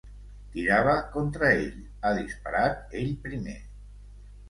[0.55, 1.77] Tirava contra ell.
[2.01, 3.59] Ha disparat ell primer.